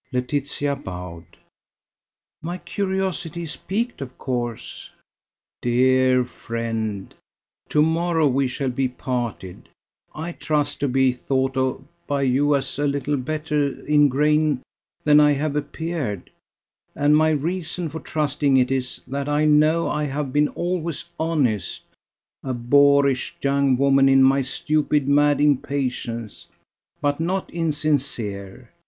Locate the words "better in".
13.15-14.07